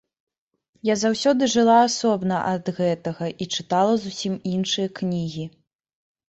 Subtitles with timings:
[0.87, 5.45] Я заўсёды жыла асобна ад гэтага і чытала зусім іншыя кнігі.